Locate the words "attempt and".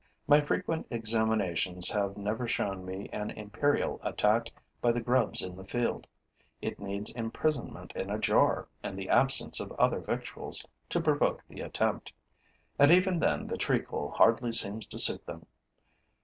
11.61-12.89